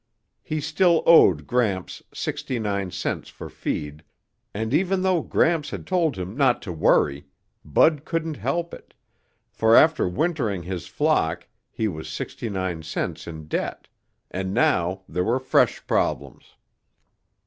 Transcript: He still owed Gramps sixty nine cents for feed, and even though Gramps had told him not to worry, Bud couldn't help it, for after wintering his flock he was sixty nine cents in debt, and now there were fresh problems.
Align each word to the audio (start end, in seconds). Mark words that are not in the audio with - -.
He 0.41 0.61
still 0.61 1.03
owed 1.05 1.45
Gramps 1.45 2.01
sixty 2.11 2.57
nine 2.57 2.89
cents 2.89 3.29
for 3.29 3.51
feed, 3.51 4.03
and 4.51 4.73
even 4.73 5.03
though 5.03 5.21
Gramps 5.21 5.69
had 5.69 5.85
told 5.85 6.17
him 6.17 6.35
not 6.35 6.59
to 6.63 6.71
worry, 6.71 7.27
Bud 7.63 8.03
couldn't 8.03 8.37
help 8.37 8.73
it, 8.73 8.95
for 9.51 9.75
after 9.75 10.09
wintering 10.09 10.63
his 10.63 10.87
flock 10.87 11.47
he 11.69 11.87
was 11.87 12.09
sixty 12.09 12.49
nine 12.49 12.81
cents 12.81 13.27
in 13.27 13.47
debt, 13.47 13.89
and 14.31 14.55
now 14.55 15.03
there 15.07 15.23
were 15.23 15.37
fresh 15.39 15.85
problems. 15.85 16.55